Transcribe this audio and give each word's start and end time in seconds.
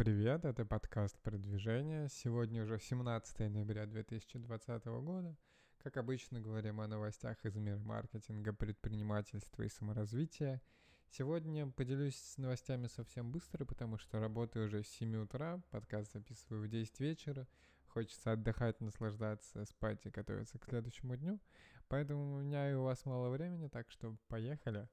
привет, 0.00 0.46
это 0.46 0.64
подкаст 0.64 1.20
«Продвижение». 1.20 2.08
Сегодня 2.08 2.62
уже 2.62 2.78
17 2.78 3.38
ноября 3.50 3.84
2020 3.84 4.86
года. 4.86 5.36
Как 5.76 5.98
обычно, 5.98 6.40
говорим 6.40 6.80
о 6.80 6.86
новостях 6.86 7.36
из 7.44 7.54
мира 7.56 7.76
маркетинга, 7.76 8.54
предпринимательства 8.54 9.62
и 9.62 9.68
саморазвития. 9.68 10.62
Сегодня 11.10 11.70
поделюсь 11.70 12.32
новостями 12.38 12.86
совсем 12.86 13.30
быстро, 13.30 13.66
потому 13.66 13.98
что 13.98 14.20
работаю 14.20 14.68
уже 14.68 14.84
с 14.84 14.88
7 14.88 15.24
утра, 15.24 15.60
подкаст 15.70 16.14
записываю 16.14 16.62
в 16.62 16.68
10 16.68 16.98
вечера. 17.00 17.46
Хочется 17.88 18.32
отдыхать, 18.32 18.80
наслаждаться, 18.80 19.66
спать 19.66 20.06
и 20.06 20.08
готовиться 20.08 20.58
к 20.58 20.64
следующему 20.64 21.14
дню. 21.16 21.38
Поэтому 21.88 22.36
у 22.36 22.40
меня 22.40 22.70
и 22.70 22.74
у 22.74 22.84
вас 22.84 23.04
мало 23.04 23.28
времени, 23.28 23.68
так 23.68 23.90
что 23.90 24.16
поехали. 24.28 24.88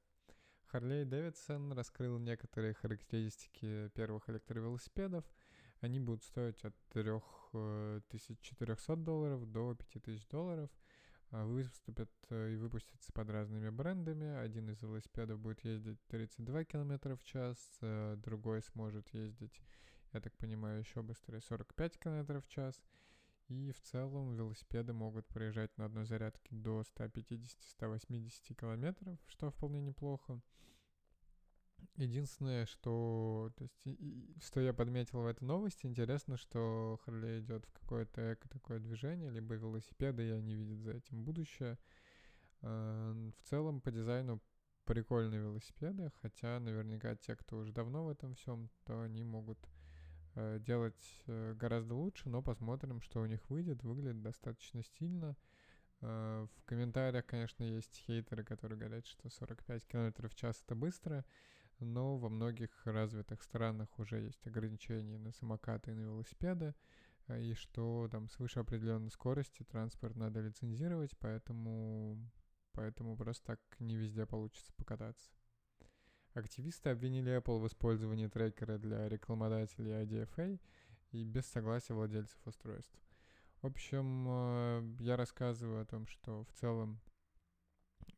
Харлей 0.67 1.05
Дэвидсон 1.05 1.73
раскрыл 1.73 2.19
некоторые 2.19 2.73
характеристики 2.73 3.89
первых 3.89 4.29
электровелосипедов. 4.29 5.25
Они 5.81 5.99
будут 5.99 6.23
стоить 6.23 6.63
от 6.63 6.73
3400 6.89 8.95
долларов 8.95 9.51
до 9.51 9.75
5000 9.75 10.27
долларов. 10.27 10.69
А, 11.31 11.45
выступят 11.45 12.09
э, 12.29 12.53
и 12.53 12.55
выпустятся 12.55 13.11
под 13.11 13.29
разными 13.29 13.69
брендами. 13.69 14.37
Один 14.37 14.69
из 14.69 14.81
велосипедов 14.81 15.39
будет 15.39 15.63
ездить 15.65 15.99
32 16.07 16.63
км 16.63 17.15
в 17.15 17.23
час, 17.23 17.57
э, 17.81 18.15
другой 18.17 18.61
сможет 18.61 19.13
ездить, 19.13 19.61
я 20.13 20.21
так 20.21 20.33
понимаю, 20.37 20.79
еще 20.79 21.01
быстрее 21.01 21.41
45 21.41 21.99
км 21.99 22.39
в 22.39 22.47
час. 22.47 22.81
И 23.47 23.71
в 23.71 23.79
целом 23.79 24.35
велосипеды 24.35 24.91
могут 24.93 25.25
проезжать 25.27 25.75
на 25.77 25.85
одной 25.85 26.05
зарядке 26.05 26.53
до 26.53 26.81
150-180 26.81 28.53
километров, 28.55 29.17
что 29.27 29.49
вполне 29.51 29.79
неплохо. 29.79 30.41
Единственное, 31.95 32.65
что, 32.65 33.51
то 33.55 33.63
есть, 33.63 34.43
что 34.43 34.59
я 34.59 34.73
подметил 34.73 35.21
в 35.21 35.27
этой 35.27 35.45
новости, 35.45 35.85
интересно, 35.85 36.35
что 36.37 36.99
Харлей 37.05 37.39
идет 37.39 37.65
в 37.65 37.71
какое-то 37.71 38.33
эко 38.33 38.49
такое 38.49 38.79
движение, 38.79 39.31
либо 39.31 39.55
велосипеды, 39.55 40.27
и 40.27 40.31
они 40.31 40.55
видят 40.55 40.79
за 40.79 40.91
этим 40.93 41.23
будущее. 41.23 41.77
А, 42.61 43.13
в 43.13 43.43
целом, 43.43 43.81
по 43.81 43.91
дизайну 43.91 44.41
прикольные 44.85 45.41
велосипеды, 45.41 46.11
хотя 46.21 46.59
наверняка 46.59 47.15
те, 47.15 47.35
кто 47.35 47.57
уже 47.57 47.71
давно 47.71 48.05
в 48.05 48.09
этом 48.09 48.35
всем, 48.35 48.69
то 48.85 49.01
они 49.01 49.23
могут 49.23 49.59
делать 50.59 51.21
э, 51.27 51.53
гораздо 51.55 51.95
лучше, 51.95 52.29
но 52.29 52.41
посмотрим, 52.41 53.01
что 53.01 53.21
у 53.21 53.25
них 53.25 53.49
выйдет. 53.49 53.83
Выглядит 53.83 54.21
достаточно 54.21 54.83
стильно. 54.83 55.35
Э, 56.01 56.47
в 56.55 56.63
комментариях, 56.65 57.25
конечно, 57.25 57.63
есть 57.63 57.95
хейтеры, 58.05 58.43
которые 58.43 58.77
говорят, 58.77 59.05
что 59.05 59.29
45 59.29 59.85
км 59.87 60.27
в 60.27 60.35
час 60.35 60.61
это 60.65 60.75
быстро 60.75 61.25
но 61.79 62.17
во 62.17 62.29
многих 62.29 62.69
развитых 62.85 63.43
странах 63.43 63.87
уже 63.99 64.19
есть 64.21 64.45
ограничения 64.47 65.17
на 65.17 65.31
самокаты 65.31 65.91
и 65.91 65.95
на 65.95 66.01
велосипеды, 66.01 66.73
э, 67.27 67.41
и 67.41 67.53
что 67.53 68.07
там 68.11 68.29
свыше 68.29 68.59
определенной 68.59 69.11
скорости 69.11 69.63
транспорт 69.63 70.15
надо 70.15 70.41
лицензировать, 70.41 71.11
поэтому, 71.19 72.17
поэтому 72.71 73.15
просто 73.15 73.45
так 73.45 73.59
не 73.79 73.95
везде 73.95 74.25
получится 74.25 74.71
покататься. 74.75 75.29
Активисты 76.37 76.91
обвинили 76.91 77.35
Apple 77.35 77.57
в 77.57 77.65
использовании 77.65 78.27
трекера 78.27 78.77
для 78.77 79.09
рекламодателей 79.09 80.03
IDFA 80.03 80.59
и 81.11 81.23
без 81.23 81.47
согласия 81.47 81.95
владельцев 81.95 82.37
устройств. 82.45 82.95
В 83.63 83.65
общем, 83.65 84.27
э, 84.29 84.95
я 84.99 85.17
рассказываю 85.17 85.81
о 85.81 85.85
том, 85.85 86.05
что 86.05 86.43
в 86.43 86.51
целом 86.51 87.01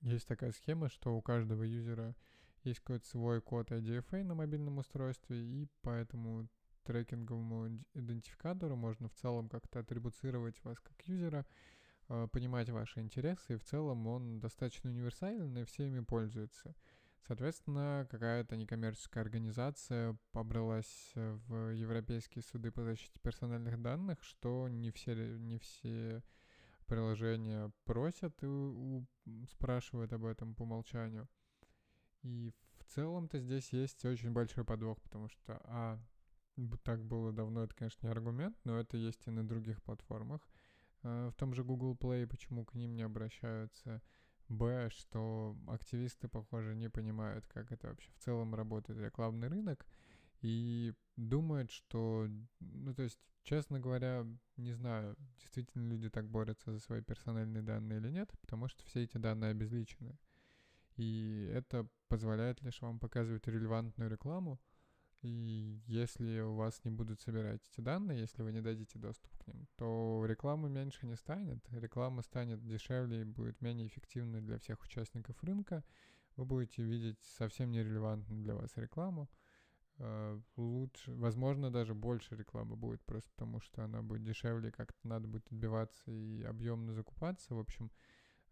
есть 0.01 0.27
такая 0.27 0.51
схема, 0.51 0.89
что 0.89 1.15
у 1.15 1.21
каждого 1.21 1.63
юзера 1.63 2.13
есть 2.65 2.81
какой-то 2.81 3.07
свой 3.07 3.41
код 3.41 3.71
IDFA 3.71 4.25
на 4.25 4.35
мобильном 4.35 4.79
устройстве, 4.79 5.37
и 5.41 5.69
по 5.81 5.91
этому 5.91 6.49
трекинговому 6.83 7.69
идентификатору 7.93 8.75
можно 8.75 9.07
в 9.07 9.13
целом 9.13 9.47
как-то 9.47 9.79
атрибуцировать 9.79 10.61
вас 10.65 10.77
как 10.81 11.07
юзера, 11.07 11.45
а, 12.09 12.27
понимать 12.27 12.69
ваши 12.69 12.99
интересы, 12.99 13.53
и 13.53 13.57
в 13.57 13.63
целом 13.63 14.07
он 14.07 14.41
достаточно 14.41 14.89
универсальный, 14.89 15.61
и 15.61 15.65
все 15.65 15.87
ими 15.87 16.01
пользуются. 16.01 16.75
Соответственно, 17.27 18.07
какая-то 18.09 18.55
некоммерческая 18.55 19.23
организация 19.23 20.17
побралась 20.31 21.11
в 21.15 21.73
европейские 21.73 22.43
суды 22.43 22.71
по 22.71 22.83
защите 22.83 23.19
персональных 23.21 23.81
данных, 23.81 24.23
что 24.23 24.67
не 24.67 24.91
все, 24.91 25.13
не 25.37 25.59
все 25.59 26.23
приложения 26.89 27.71
просят 27.85 28.41
и 28.43 28.47
у, 28.47 29.05
спрашивают 29.51 30.11
об 30.11 30.25
этом 30.25 30.55
по 30.55 30.63
умолчанию. 30.63 31.29
И 32.23 32.51
в 32.79 32.83
целом-то 32.85 33.39
здесь 33.39 33.71
есть 33.71 34.03
очень 34.03 34.31
большой 34.31 34.65
подвох, 34.65 34.99
потому 35.01 35.29
что, 35.29 35.61
а, 35.65 35.99
так 36.83 37.03
было 37.05 37.31
давно, 37.31 37.63
это, 37.63 37.75
конечно, 37.75 38.05
не 38.05 38.11
аргумент, 38.11 38.57
но 38.65 38.77
это 38.79 38.97
есть 38.97 39.25
и 39.27 39.31
на 39.31 39.47
других 39.47 39.81
платформах. 39.83 40.41
А, 41.03 41.29
в 41.29 41.35
том 41.35 41.53
же 41.53 41.63
Google 41.63 41.95
Play, 41.95 42.27
почему 42.27 42.65
к 42.65 42.73
ним 42.73 42.95
не 42.95 43.03
обращаются. 43.03 44.01
Б, 44.49 44.89
что 44.89 45.55
активисты, 45.67 46.27
похоже, 46.27 46.75
не 46.75 46.89
понимают, 46.89 47.45
как 47.47 47.71
это 47.71 47.87
вообще 47.87 48.09
в 48.11 48.17
целом 48.17 48.55
работает 48.55 48.99
рекламный 48.99 49.47
рынок, 49.47 49.85
и 50.41 50.93
думают, 51.15 51.71
что, 51.71 52.27
ну, 52.59 52.93
то 52.93 53.03
есть, 53.03 53.19
честно 53.43 53.79
говоря, 53.79 54.25
не 54.57 54.73
знаю, 54.73 55.15
действительно 55.37 55.87
люди 55.89 56.09
так 56.09 56.27
борются 56.27 56.71
за 56.71 56.79
свои 56.79 57.01
персональные 57.01 57.61
данные 57.61 57.99
или 57.99 58.09
нет, 58.09 58.31
потому 58.41 58.67
что 58.67 58.83
все 58.85 59.03
эти 59.03 59.17
данные 59.17 59.51
обезличены. 59.51 60.17
И 60.95 61.49
это 61.53 61.87
позволяет 62.07 62.61
лишь 62.61 62.81
вам 62.81 62.99
показывать 62.99 63.47
релевантную 63.47 64.09
рекламу. 64.09 64.59
И 65.21 65.81
если 65.85 66.39
у 66.39 66.55
вас 66.55 66.81
не 66.85 66.91
будут 66.91 67.19
собирать 67.19 67.61
эти 67.71 67.81
данные, 67.81 68.21
если 68.21 68.41
вы 68.41 68.53
не 68.53 68.61
дадите 68.61 68.97
доступ 68.97 69.29
к 69.37 69.47
ним, 69.47 69.67
то 69.75 70.23
рекламы 70.25 70.69
меньше 70.69 71.05
не 71.05 71.15
станет. 71.15 71.59
Реклама 71.71 72.21
станет 72.21 72.65
дешевле 72.65 73.21
и 73.21 73.25
будет 73.25 73.59
менее 73.59 73.87
эффективной 73.87 74.41
для 74.41 74.57
всех 74.59 74.81
участников 74.81 75.43
рынка. 75.43 75.83
Вы 76.37 76.45
будете 76.45 76.83
видеть 76.83 77.21
совсем 77.21 77.71
нерелевантную 77.71 78.41
для 78.41 78.55
вас 78.55 78.71
рекламу. 78.77 79.29
Э, 79.97 80.39
лучше, 80.55 81.11
возможно, 81.11 81.69
даже 81.69 81.93
больше 81.93 82.37
рекламы 82.37 82.77
будет, 82.77 83.01
просто 83.03 83.29
потому 83.31 83.59
что 83.59 83.83
она 83.83 84.01
будет 84.01 84.23
дешевле, 84.23 84.71
как-то 84.71 85.05
надо 85.05 85.27
будет 85.27 85.45
отбиваться 85.51 86.09
и 86.09 86.43
объемно 86.43 86.93
закупаться. 86.93 87.53
В 87.53 87.59
общем, 87.59 87.91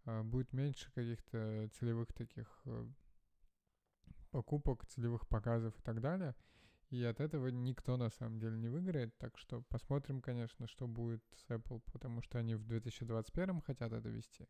а, 0.04 0.22
будет 0.22 0.52
меньше 0.52 0.92
каких-то 0.92 1.70
целевых 1.78 2.12
таких 2.12 2.60
э, 2.66 2.86
покупок, 4.30 4.86
целевых 4.86 5.26
показов 5.28 5.78
и 5.78 5.82
так 5.82 6.00
далее. 6.00 6.34
И 6.90 7.04
от 7.04 7.20
этого 7.20 7.48
никто 7.48 7.96
на 7.98 8.08
самом 8.08 8.38
деле 8.38 8.56
не 8.56 8.68
выиграет. 8.68 9.16
Так 9.18 9.36
что 9.36 9.60
посмотрим, 9.62 10.22
конечно, 10.22 10.66
что 10.66 10.86
будет 10.86 11.22
с 11.34 11.50
Apple, 11.50 11.82
потому 11.92 12.22
что 12.22 12.38
они 12.38 12.54
в 12.54 12.64
2021 12.64 13.60
хотят 13.60 13.92
это 13.92 14.08
вести. 14.08 14.48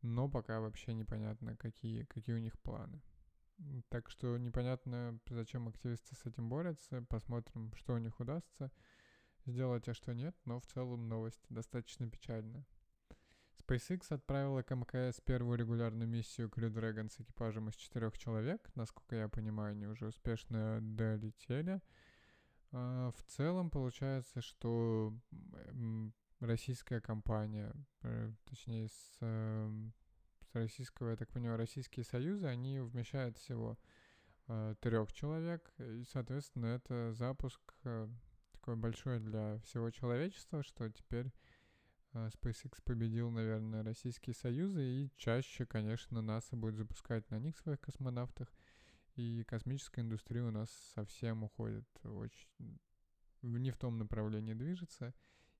Но 0.00 0.28
пока 0.28 0.60
вообще 0.60 0.94
непонятно, 0.94 1.56
какие, 1.56 2.04
какие 2.04 2.36
у 2.36 2.38
них 2.38 2.58
планы. 2.60 3.02
Так 3.88 4.08
что 4.08 4.38
непонятно, 4.38 5.18
зачем 5.28 5.68
активисты 5.68 6.14
с 6.14 6.24
этим 6.24 6.48
борются. 6.48 7.02
Посмотрим, 7.02 7.72
что 7.74 7.94
у 7.94 7.98
них 7.98 8.18
удастся 8.20 8.70
сделать, 9.44 9.88
а 9.88 9.94
что 9.94 10.14
нет. 10.14 10.36
Но 10.44 10.60
в 10.60 10.66
целом 10.66 11.08
новость 11.08 11.44
достаточно 11.50 12.08
печальная. 12.08 12.64
SpaceX 13.68 14.06
отправила 14.10 14.62
к 14.62 14.74
МКС 14.74 15.20
первую 15.20 15.58
регулярную 15.58 16.08
миссию 16.08 16.48
Crew 16.48 16.70
Dragon 16.72 17.10
с 17.10 17.20
экипажем 17.20 17.68
из 17.68 17.74
четырех 17.74 18.16
человек. 18.16 18.70
Насколько 18.74 19.16
я 19.16 19.28
понимаю, 19.28 19.72
они 19.72 19.86
уже 19.86 20.06
успешно 20.06 20.78
долетели. 20.80 21.82
А, 22.72 23.10
в 23.10 23.22
целом 23.24 23.70
получается, 23.70 24.40
что 24.40 25.12
российская 26.40 27.00
компания, 27.00 27.74
э, 28.02 28.32
точнее 28.46 28.88
с, 28.88 29.16
эм, 29.20 29.92
с 30.50 30.54
российского, 30.54 31.10
я 31.10 31.16
так 31.16 31.30
понимаю, 31.30 31.58
российские 31.58 32.04
союзы, 32.04 32.46
они 32.46 32.80
вмещают 32.80 33.36
всего 33.36 33.78
э, 34.46 34.76
трех 34.80 35.12
человек, 35.12 35.70
и, 35.78 36.04
соответственно, 36.04 36.66
это 36.66 37.12
запуск 37.12 37.60
э, 37.84 38.08
такой 38.52 38.76
большой 38.76 39.18
для 39.18 39.58
всего 39.58 39.90
человечества, 39.90 40.62
что 40.62 40.88
теперь 40.88 41.30
SpaceX 42.14 42.82
победил, 42.84 43.30
наверное, 43.30 43.82
российские 43.82 44.34
союзы, 44.34 44.82
и 44.82 45.12
чаще, 45.16 45.66
конечно, 45.66 46.20
НАСА 46.22 46.56
будет 46.56 46.76
запускать 46.76 47.28
на 47.30 47.38
них 47.38 47.56
своих 47.56 47.80
космонавтов, 47.80 48.48
и 49.14 49.44
космическая 49.44 50.02
индустрия 50.02 50.44
у 50.44 50.50
нас 50.50 50.70
совсем 50.94 51.44
уходит 51.44 51.86
очень... 52.04 52.78
не 53.42 53.70
в 53.70 53.76
том 53.76 53.98
направлении 53.98 54.54
движется, 54.54 55.14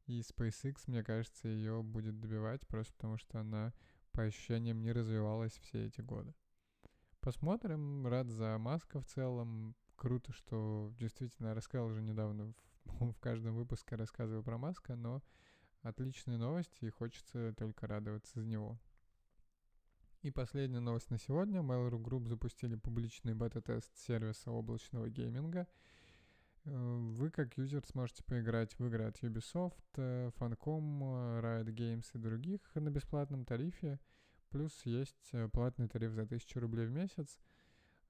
и 0.06 0.21
SpaceX, 0.21 0.85
мне 0.87 1.05
кажется, 1.05 1.49
ее 1.49 1.83
будет 1.83 2.19
добивать, 2.19 2.67
просто 2.67 2.95
потому 2.95 3.19
что 3.19 3.41
она, 3.41 3.75
по 4.12 4.23
ощущениям, 4.23 4.81
не 4.81 4.93
развивалась 4.93 5.59
все 5.59 5.87
эти 5.87 6.00
годы. 6.00 6.35
Посмотрим, 7.21 8.06
рад 8.06 8.29
за 8.31 8.56
Маска 8.59 9.00
в 9.00 9.05
целом, 9.05 9.77
круто, 9.97 10.33
что 10.33 10.91
действительно 10.99 11.55
рассказал 11.55 11.89
уже 11.89 12.00
недавно, 12.00 12.55
в, 12.85 13.12
в 13.12 13.19
каждом 13.21 13.55
выпуске 13.55 13.97
рассказываю 13.97 14.43
про 14.43 14.56
Маска, 14.56 14.97
но 14.97 15.23
Отличные 15.83 16.39
новости, 16.39 16.85
и 16.85 16.91
хочется 16.91 17.55
только 17.57 17.87
радоваться 17.87 18.41
за 18.41 18.47
него. 18.47 18.79
И 20.23 20.31
последняя 20.33 20.81
новость 20.81 21.11
на 21.11 21.19
сегодня. 21.19 21.61
Mail.ru 21.61 22.03
Group 22.03 22.27
запустили 22.27 22.75
публичный 22.75 23.35
бета-тест 23.35 23.97
сервиса 23.97 24.51
облачного 24.51 25.09
гейминга. 25.09 25.69
вы 26.65 27.31
как 27.31 27.57
юзер 27.57 27.85
сможете 27.87 28.23
поиграть 28.25 28.79
в 28.79 28.87
игры 28.87 29.05
от 29.05 29.23
Ubisoft, 29.23 29.73
Funcom, 29.95 31.41
Riot 31.41 31.73
Games 31.75 32.07
и 32.15 32.19
других 32.19 32.61
на 32.75 32.91
бесплатном 32.91 33.45
тарифе. 33.45 33.99
Плюс 34.51 34.81
есть 34.85 35.33
платный 35.53 35.89
тариф 35.89 36.13
за 36.13 36.23
1000 36.23 36.61
рублей 36.61 36.87
в 36.87 36.91
месяц. 36.91 37.39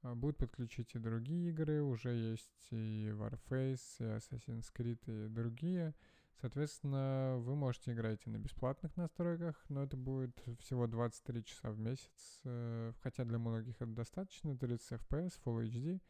Будут 0.02 0.38
подключить 0.38 0.94
и 0.94 0.98
другие 0.98 1.50
игры, 1.50 1.82
уже 1.82 2.10
есть 2.10 2.68
и 2.70 3.10
Warface, 3.12 3.80
и 3.98 4.04
Assassin's 4.04 4.66
Creed, 4.74 5.00
и 5.06 5.28
другие. 5.28 5.94
Соответственно, 6.40 7.36
вы 7.38 7.56
можете 7.56 7.92
играть 7.92 8.20
и 8.24 8.30
на 8.30 8.38
бесплатных 8.38 8.96
настройках, 8.96 9.56
но 9.68 9.82
это 9.82 9.96
будет 9.96 10.40
всего 10.60 10.86
23 10.86 11.44
часа 11.44 11.72
в 11.72 11.78
месяц, 11.80 12.40
э, 12.44 12.92
хотя 13.02 13.24
для 13.24 13.38
многих 13.38 13.74
это 13.74 13.86
достаточно, 13.86 14.56
30 14.56 15.00
FPS, 15.00 15.40
Full 15.44 15.64
HD, 15.64 16.00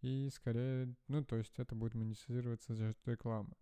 и 0.00 0.28
скорее, 0.34 0.92
ну, 1.06 1.24
то 1.24 1.36
есть 1.36 1.56
это 1.60 1.76
будет 1.76 1.94
монетизироваться 1.94 2.74
за 2.74 2.88
счет 2.88 2.98
рекламы. 3.06 3.52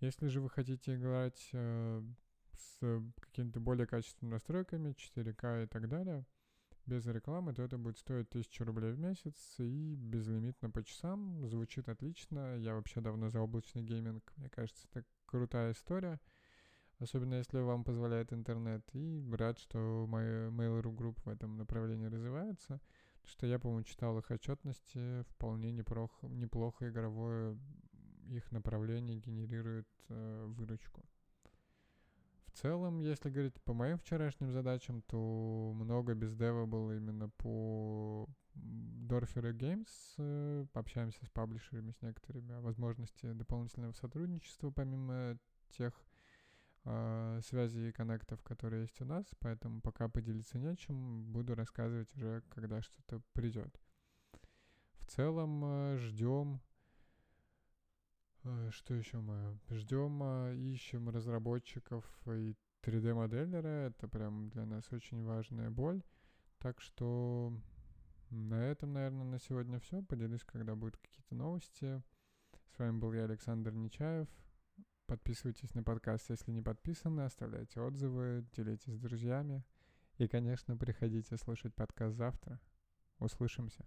Если 0.00 0.26
же 0.26 0.40
вы 0.40 0.50
хотите 0.50 0.96
играть 0.96 1.48
э, 1.52 2.02
с 2.56 3.02
какими-то 3.20 3.60
более 3.60 3.86
качественными 3.86 4.34
настройками, 4.34 4.94
4К 4.94 5.64
и 5.64 5.66
так 5.68 5.88
далее, 5.88 6.24
без 6.86 7.06
рекламы, 7.06 7.52
то 7.52 7.62
это 7.62 7.78
будет 7.78 7.98
стоить 7.98 8.28
1000 8.28 8.64
рублей 8.64 8.92
в 8.92 8.98
месяц 8.98 9.34
и 9.58 9.94
безлимитно 9.96 10.70
по 10.70 10.82
часам. 10.82 11.46
Звучит 11.48 11.88
отлично. 11.88 12.56
Я 12.56 12.74
вообще 12.74 13.00
давно 13.00 13.28
за 13.28 13.40
облачный 13.40 13.82
гейминг. 13.82 14.32
Мне 14.36 14.48
кажется, 14.48 14.86
это 14.92 15.04
крутая 15.26 15.72
история. 15.72 16.20
Особенно 16.98 17.34
если 17.34 17.58
вам 17.58 17.84
позволяет 17.84 18.32
интернет. 18.32 18.82
И 18.94 19.22
рад, 19.32 19.58
что 19.58 20.06
мои 20.08 20.48
Mail.ru 20.48 20.94
групп 20.94 21.20
в 21.24 21.28
этом 21.28 21.56
направлении 21.56 22.06
развивается. 22.06 22.80
Что 23.24 23.46
я, 23.46 23.58
по-моему, 23.58 23.82
читал 23.82 24.18
их 24.18 24.30
отчетности. 24.30 25.22
Вполне 25.24 25.72
неплохо, 25.72 26.26
неплохо 26.28 26.88
игровое 26.88 27.58
их 28.28 28.50
направление 28.52 29.18
генерирует 29.18 29.88
э, 30.08 30.44
выручку. 30.48 31.04
В 32.56 32.58
целом, 32.58 33.00
если 33.00 33.28
говорить 33.28 33.60
по 33.64 33.74
моим 33.74 33.98
вчерашним 33.98 34.50
задачам, 34.50 35.02
то 35.02 35.72
много 35.74 36.14
без 36.14 36.34
дева 36.34 36.64
было 36.64 36.96
именно 36.96 37.28
по 37.28 38.26
Dorfer 38.54 39.52
Games. 39.52 39.90
Э, 40.16 40.64
пообщаемся 40.72 41.22
с 41.26 41.28
паблишерами, 41.28 41.90
с 41.90 42.00
некоторыми 42.00 42.54
о 42.54 42.62
возможности 42.62 43.30
дополнительного 43.34 43.92
сотрудничества, 43.92 44.70
помимо 44.70 45.38
тех 45.68 45.92
э, 46.86 47.40
связей 47.44 47.90
и 47.90 47.92
коннектов, 47.92 48.42
которые 48.42 48.84
есть 48.84 49.02
у 49.02 49.04
нас. 49.04 49.26
Поэтому 49.38 49.82
пока 49.82 50.08
поделиться 50.08 50.58
нечем, 50.58 51.24
буду 51.30 51.54
рассказывать 51.54 52.08
уже, 52.14 52.42
когда 52.48 52.80
что-то 52.80 53.20
придет. 53.34 53.78
В 55.00 55.04
целом, 55.04 55.62
э, 55.62 55.98
ждем 55.98 56.62
что 58.70 58.94
еще 58.94 59.18
мы 59.18 59.58
ждем, 59.70 60.20
а, 60.22 60.52
ищем 60.52 61.08
разработчиков 61.08 62.04
и 62.26 62.54
3D-моделера. 62.82 63.88
Это 63.88 64.08
прям 64.08 64.48
для 64.50 64.64
нас 64.64 64.92
очень 64.92 65.24
важная 65.24 65.70
боль. 65.70 66.02
Так 66.58 66.80
что 66.80 67.52
на 68.30 68.62
этом, 68.62 68.92
наверное, 68.92 69.24
на 69.24 69.38
сегодня 69.38 69.78
все. 69.80 70.02
Поделюсь, 70.02 70.44
когда 70.44 70.74
будут 70.74 70.96
какие-то 70.96 71.34
новости. 71.34 72.02
С 72.74 72.78
вами 72.78 72.98
был 72.98 73.12
я, 73.12 73.24
Александр 73.24 73.72
Нечаев. 73.72 74.28
Подписывайтесь 75.06 75.74
на 75.74 75.82
подкаст, 75.84 76.30
если 76.30 76.50
не 76.50 76.62
подписаны, 76.62 77.20
оставляйте 77.22 77.80
отзывы, 77.80 78.44
делитесь 78.56 78.94
с 78.94 78.98
друзьями. 78.98 79.64
И, 80.18 80.26
конечно, 80.26 80.76
приходите 80.76 81.36
слушать 81.36 81.74
подкаст 81.74 82.16
завтра. 82.16 82.60
Услышимся. 83.18 83.86